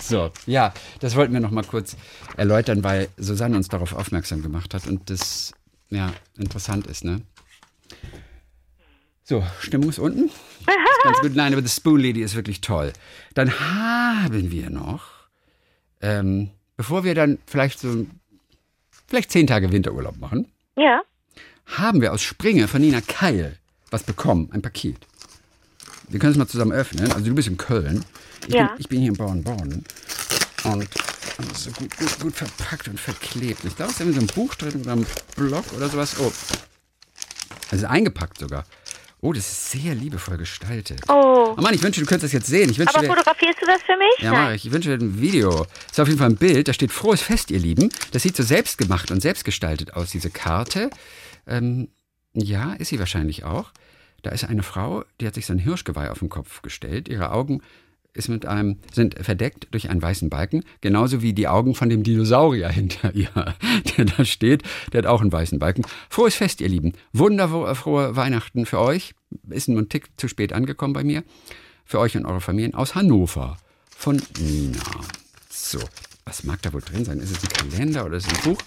[0.01, 1.95] So, ja, das wollten wir noch mal kurz
[2.37, 5.53] erläutern, weil Susanne uns darauf aufmerksam gemacht hat und das
[5.89, 7.21] ja interessant ist, ne?
[9.23, 10.25] So, Stimmung ist unten.
[10.25, 11.35] Ist ganz gut.
[11.35, 12.91] Nein, aber The Spoon Lady ist wirklich toll.
[13.33, 15.03] Dann haben wir noch,
[16.01, 18.05] ähm, bevor wir dann vielleicht so
[19.07, 21.01] vielleicht zehn Tage Winterurlaub machen, ja.
[21.65, 23.57] haben wir aus Springe von Nina Keil
[23.91, 24.97] was bekommen, ein Paket.
[26.09, 27.11] Wir können es mal zusammen öffnen.
[27.11, 28.03] Also du bist in Köln.
[28.47, 28.67] Ich, ja.
[28.67, 29.83] bin, ich bin hier in Born-Born.
[30.65, 30.89] Und
[31.37, 33.63] das ist so gut, gut, gut verpackt und verklebt.
[33.65, 36.15] Ich glaube, es ist irgendwie so ein Buch drin oder ein Block oder sowas.
[36.19, 36.31] Oh.
[37.71, 38.65] Also eingepackt sogar.
[39.21, 40.99] Oh, das ist sehr liebevoll gestaltet.
[41.07, 41.55] Oh.
[41.57, 42.69] Oh Mann, ich wünsche, du könntest das jetzt sehen.
[42.69, 44.19] Ich wünsche Aber dir, fotografierst du das für mich?
[44.19, 44.65] Ja, mache ich.
[44.65, 45.65] Ich wünsche dir ein Video.
[45.89, 46.67] Ist auf jeden Fall ein Bild.
[46.67, 47.89] Da steht Frohes Fest, ihr Lieben.
[48.11, 50.89] Das sieht so selbstgemacht und selbstgestaltet aus, diese Karte.
[51.47, 51.87] Ähm,
[52.33, 53.71] ja, ist sie wahrscheinlich auch.
[54.23, 57.07] Da ist eine Frau, die hat sich so ein Hirschgeweih auf den Kopf gestellt.
[57.07, 57.61] Ihre Augen
[58.45, 63.13] einem, sind verdeckt durch einen weißen Balken, genauso wie die Augen von dem Dinosaurier hinter
[63.13, 63.29] ihr,
[63.97, 64.63] der da steht.
[64.91, 65.83] Der hat auch einen weißen Balken.
[66.09, 66.93] Frohes Fest, ihr Lieben.
[67.11, 69.13] Wunderfrohe Weihnachten für euch.
[69.49, 71.23] Ist ein Tick zu spät angekommen bei mir.
[71.85, 73.57] Für euch und eure Familien aus Hannover.
[73.89, 74.79] Von Nina.
[75.49, 75.79] So.
[76.25, 77.19] Was mag da wohl drin sein?
[77.19, 78.61] Ist es ein Kalender oder ist es ein Buch?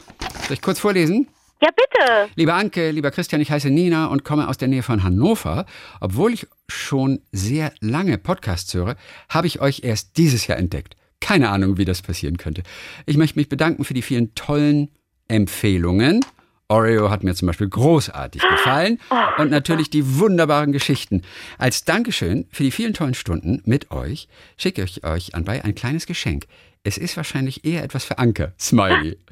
[0.46, 1.26] Soll ich kurz vorlesen?
[1.66, 2.30] Ja, bitte.
[2.36, 5.66] Lieber Anke, lieber Christian, ich heiße Nina und komme aus der Nähe von Hannover.
[6.00, 8.94] Obwohl ich schon sehr lange Podcasts höre,
[9.28, 10.94] habe ich euch erst dieses Jahr entdeckt.
[11.18, 12.62] Keine Ahnung, wie das passieren könnte.
[13.04, 14.92] Ich möchte mich bedanken für die vielen tollen
[15.26, 16.24] Empfehlungen.
[16.68, 19.00] Oreo hat mir zum Beispiel großartig gefallen
[19.38, 21.22] und natürlich die wunderbaren Geschichten.
[21.58, 26.06] Als Dankeschön für die vielen tollen Stunden mit euch schicke ich euch anbei ein kleines
[26.06, 26.46] Geschenk.
[26.84, 28.52] Es ist wahrscheinlich eher etwas für Anke.
[28.56, 29.18] Smiley.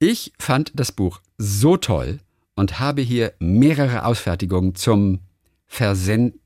[0.00, 2.18] Ich fand das Buch so toll
[2.54, 5.20] und habe hier mehrere Ausfertigungen zum
[5.66, 6.40] Versenden.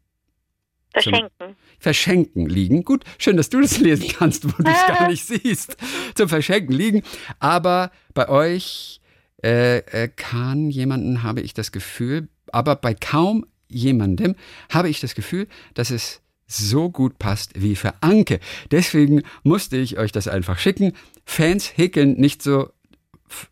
[0.92, 1.56] Verschenken.
[1.78, 2.84] Verschenken liegen.
[2.84, 5.76] Gut, schön, dass du das lesen kannst, wo du es gar nicht siehst.
[6.14, 7.02] Zum Verschenken liegen.
[7.38, 9.00] Aber bei euch
[9.42, 14.36] äh, äh, kann jemanden, habe ich das Gefühl, aber bei kaum jemandem
[14.68, 18.38] habe ich das Gefühl, dass es so gut passt wie für Anke.
[18.70, 20.92] Deswegen musste ich euch das einfach schicken.
[21.24, 22.70] Fans häkeln nicht so,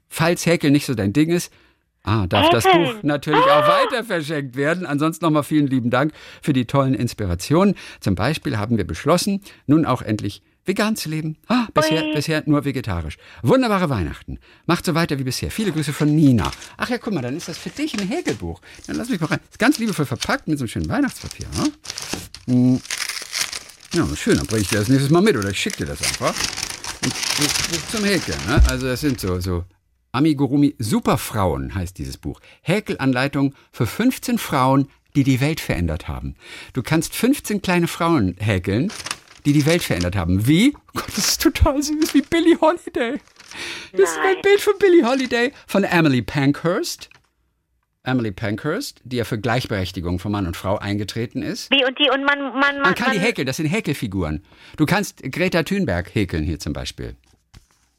[0.09, 1.53] falls Häkeln nicht so dein Ding ist,
[2.03, 4.87] Ah, darf das Buch natürlich auch weiter verschenkt werden.
[4.87, 7.75] Ansonsten nochmal vielen lieben Dank für die tollen Inspirationen.
[8.01, 11.37] Zum Beispiel haben wir beschlossen, nun auch endlich vegan zu leben.
[11.49, 13.19] Ah, bisher, bisher nur vegetarisch.
[13.43, 14.39] Wunderbare Weihnachten.
[14.67, 15.51] Macht so weiter wie bisher.
[15.51, 16.51] Viele Grüße von Nina.
[16.79, 18.61] Ach ja, guck mal, dann ist das für dich ein Häkelbuch.
[18.87, 19.41] Dann lass mich mal rein.
[19.51, 21.47] Ist ganz liebevoll verpackt mit so einem schönen Weihnachtspapier.
[22.47, 22.81] Ne?
[23.93, 26.03] Ja, schön, dann bringe ich dir das nächstes Mal mit oder ich schicke dir das
[26.03, 26.35] einfach.
[27.03, 28.39] Und Buch zum Häkeln.
[28.47, 28.63] Ne?
[28.69, 29.65] Also das sind so, so
[30.13, 32.41] Amigurumi Superfrauen heißt dieses Buch.
[32.63, 36.35] Häkelanleitung für 15 Frauen, die die Welt verändert haben.
[36.73, 38.93] Du kannst 15 kleine Frauen häkeln,
[39.45, 40.47] die die Welt verändert haben.
[40.47, 40.75] Wie?
[40.77, 43.21] Oh Gott, das ist total süß, wie Billie Holiday.
[43.93, 47.09] Das ist ein Bild von Billie Holiday von Emily Pankhurst.
[48.03, 51.71] Emily Pankhurst, die ja für Gleichberechtigung von Mann und Frau eingetreten ist.
[51.71, 54.45] Wie und die und man man man, Man kann man die häkeln, das sind Häkelfiguren.
[54.77, 57.17] Du kannst Greta Thunberg häkeln hier zum Beispiel.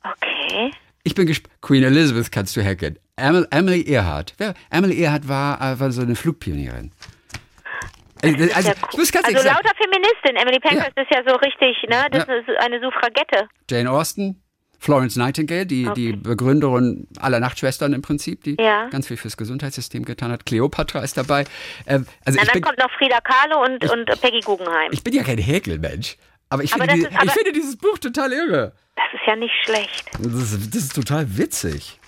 [0.04, 0.72] Okay.
[1.04, 1.54] Ich bin gespannt.
[1.62, 2.98] Queen Elizabeth kannst du hacken.
[3.16, 4.34] Emily, Earhart.
[4.72, 6.92] Emily Earhart war, äh, war so eine Flugpionierin.
[8.24, 10.36] Also, ist also, ja ganz also lauter Feministin.
[10.36, 12.06] Emily Pankhurst ist ja so richtig, ne?
[12.12, 12.36] Das Ja.
[12.36, 13.48] ist eine Suffragette.
[13.70, 14.42] Jane Austen,
[14.84, 18.90] Florence Nightingale, die, die Begründerin aller Nachtschwestern im Prinzip, die Ja.
[18.90, 20.48] ganz viel fürs Gesundheitssystem getan hat.
[20.48, 21.46] Cleopatra ist dabei.
[21.86, 24.90] Ähm, also Na, ich dann bin, kommt noch Frida Kahlo und, und Peggy Guggenheim.
[24.92, 26.18] ich bin ja kein Häkelmensch.
[26.50, 28.74] Aber ich, Aber finde, das die, ist- aber- ich finde dieses Buch total irre.
[28.96, 30.06] Das ist ja nicht schlecht.
[30.20, 32.00] Das ist, das ist total witzig.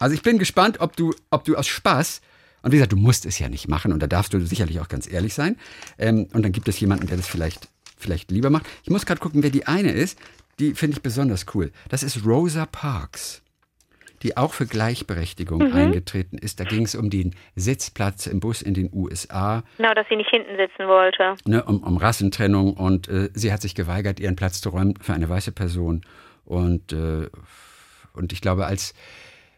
[0.00, 2.22] Also ich bin gespannt, ob du, ob du aus Spaß,
[2.62, 4.88] und wie gesagt, du musst es ja nicht machen, und da darfst du sicherlich auch
[4.88, 5.56] ganz ehrlich sein.
[5.96, 8.66] Ähm, und dann gibt es jemanden, der das vielleicht, vielleicht lieber macht.
[8.82, 10.18] Ich muss gerade gucken, wer die eine ist.
[10.60, 11.72] Die finde ich besonders cool.
[11.88, 13.42] Das ist Rosa Parks,
[14.22, 16.60] die auch für Gleichberechtigung eingetreten ist.
[16.60, 20.28] Da ging es um den Sitzplatz im Bus in den USA, Genau, dass sie nicht
[20.30, 21.34] hinten sitzen wollte.
[21.46, 25.14] ne, um, um Rassentrennung und äh, sie hat sich geweigert, ihren Platz zu räumen für
[25.14, 26.02] eine weiße Person.
[26.44, 27.28] Und, äh,
[28.12, 28.92] und ich glaube, als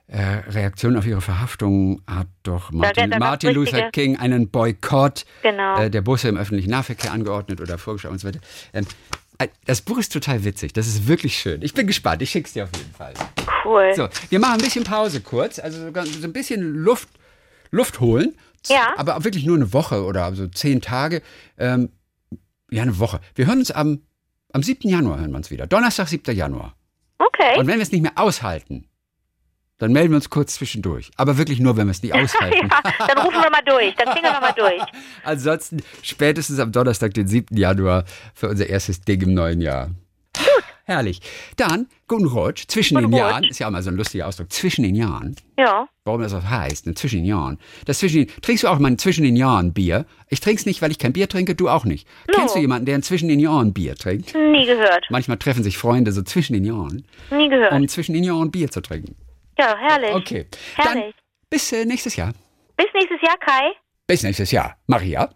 [0.08, 5.80] äh, Reaktion auf ihre Verhaftung hat doch Martin, da Martin Luther King einen Boykott Genau.
[5.80, 8.40] äh, der Busse im öffentlichen Nahverkehr angeordnet oder vorgeschlagen und so weiter.
[9.42, 10.72] Äh, das Buch ist total witzig.
[10.72, 11.62] Das ist wirklich schön.
[11.62, 12.22] Ich bin gespannt.
[12.22, 13.14] Ich schick's dir auf jeden Fall.
[13.64, 13.92] Cool.
[13.94, 17.08] So, wir machen ein bisschen Pause kurz, also so ein bisschen Luft,
[17.70, 18.36] Luft holen.
[18.68, 18.94] Ja.
[18.96, 21.22] Aber auch wirklich nur eine Woche oder so zehn Tage.
[21.58, 21.90] Ähm,
[22.70, 23.20] ja, eine Woche.
[23.34, 24.02] Wir hören uns am,
[24.52, 24.88] am 7.
[24.88, 25.66] Januar hören wir uns wieder.
[25.66, 26.34] Donnerstag, 7.
[26.34, 26.74] Januar.
[27.18, 27.58] Okay.
[27.58, 28.88] Und wenn wir es nicht mehr aushalten,
[29.82, 31.10] dann melden wir uns kurz zwischendurch.
[31.16, 32.68] Aber wirklich nur, wenn wir es nicht aushalten.
[32.70, 33.94] ja, dann rufen wir mal durch.
[33.96, 34.82] Dann klingeln wir mal durch.
[35.24, 37.56] Ansonsten spätestens am Donnerstag, den 7.
[37.56, 39.90] Januar, für unser erstes Ding im neuen Jahr.
[40.84, 41.20] Herrlich.
[41.56, 43.30] Dann, guten Rutsch, zwischen Guten den Rutsch.
[43.30, 45.36] Jahren, ist ja auch mal so ein lustiger Ausdruck, zwischen den Jahren.
[45.56, 45.86] Ja.
[46.04, 47.58] Warum das auch heißt, ne, zwischen den Jahren.
[47.86, 50.06] Das zwischen den, trinkst du auch mal ein zwischen den Jahren Bier?
[50.28, 52.08] Ich trink's nicht, weil ich kein Bier trinke, du auch nicht.
[52.28, 52.34] No.
[52.36, 54.34] Kennst du jemanden, der ein zwischen den Jahren Bier trinkt?
[54.34, 55.06] Nie gehört.
[55.08, 57.72] Manchmal treffen sich Freunde so zwischen den Jahren, Nie gehört.
[57.72, 59.14] um zwischen den Jahren Bier zu trinken.
[59.58, 60.14] Ja, herrlich.
[60.14, 60.46] Okay.
[60.76, 61.14] Dann Herrlich.
[61.50, 62.32] bis äh, nächstes Jahr.
[62.76, 63.72] Bis nächstes Jahr, Kai.
[64.06, 64.76] Bis nächstes Jahr.
[64.86, 65.30] Maria.